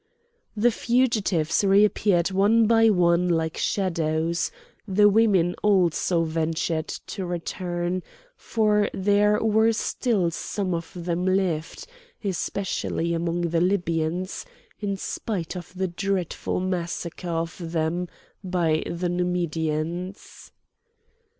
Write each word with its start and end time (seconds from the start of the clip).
The 0.57 0.71
fugitives 0.71 1.63
reappeared 1.63 2.31
one 2.31 2.65
by 2.65 2.89
one 2.89 3.27
like 3.29 3.55
shadows; 3.55 4.51
the 4.87 5.07
women 5.07 5.53
also 5.61 6.23
ventured 6.23 6.87
to 6.87 7.23
return, 7.23 8.01
for 8.35 8.89
there 8.95 9.39
were 9.43 9.71
still 9.71 10.31
some 10.31 10.73
of 10.73 10.91
them 10.95 11.23
left, 11.27 11.85
especially 12.23 13.13
among 13.13 13.41
the 13.41 13.61
Libyans, 13.61 14.43
in 14.79 14.97
spite 14.97 15.55
of 15.55 15.71
the 15.75 15.87
dreadful 15.87 16.59
massacre 16.59 17.29
of 17.29 17.55
them 17.61 18.07
by 18.43 18.81
the 18.89 19.07
Numidians. 19.07 20.51